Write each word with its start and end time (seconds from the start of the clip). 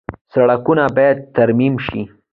سړکونه 0.33 0.83
باید 0.95 1.17
ترمیم 1.35 1.75
شي 1.85 2.01